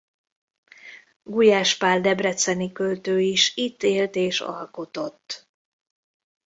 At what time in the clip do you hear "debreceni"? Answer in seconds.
2.01-2.71